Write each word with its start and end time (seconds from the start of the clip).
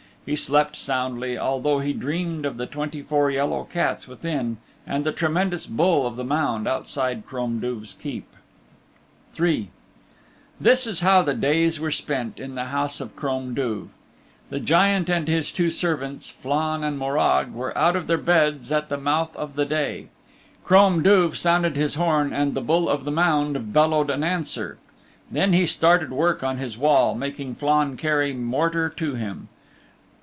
He 0.23 0.35
slept 0.35 0.75
soundly, 0.75 1.35
although 1.35 1.79
he 1.79 1.93
dreamed 1.93 2.45
of 2.45 2.57
the 2.57 2.67
twenty 2.67 3.01
four 3.01 3.31
yellow 3.31 3.63
cats 3.63 4.07
within, 4.07 4.57
and 4.85 5.03
the 5.03 5.11
tremendous 5.11 5.65
Bull 5.65 6.05
of 6.05 6.15
the 6.15 6.23
Mound 6.23 6.67
outside 6.67 7.25
Crom 7.25 7.59
Duv's 7.59 7.93
Keep. 7.95 8.27
III 9.37 9.71
This 10.59 10.85
is 10.85 10.99
how 10.99 11.23
the 11.23 11.33
days 11.33 11.79
were 11.79 11.89
spent 11.89 12.39
in 12.39 12.53
the 12.53 12.65
house 12.65 13.01
of 13.01 13.15
Crom 13.15 13.55
Duv. 13.55 13.87
The 14.51 14.59
Giant 14.59 15.09
and 15.09 15.27
his 15.27 15.51
two 15.51 15.71
servants, 15.71 16.29
Flann 16.29 16.83
and 16.83 16.99
Morag, 16.99 17.51
were 17.51 17.75
out 17.75 17.95
of 17.95 18.05
their 18.05 18.19
beds 18.19 18.71
at 18.71 18.89
the 18.89 18.99
mouth 18.99 19.35
of 19.35 19.55
the 19.55 19.65
day. 19.65 20.09
Crom 20.63 21.01
Duv 21.01 21.35
sounded 21.35 21.75
his 21.75 21.95
horn 21.95 22.31
and 22.31 22.53
the 22.53 22.61
Bull 22.61 22.87
of 22.89 23.05
the 23.05 23.11
Mound 23.11 23.73
bellowed 23.73 24.11
an 24.11 24.23
answer. 24.23 24.77
Then 25.31 25.51
he 25.51 25.65
started 25.65 26.11
work 26.11 26.43
on 26.43 26.59
his 26.59 26.77
wall, 26.77 27.15
making 27.15 27.55
Flann 27.55 27.97
carry 27.97 28.33
mortar 28.35 28.87
to 28.97 29.15
him. 29.15 29.47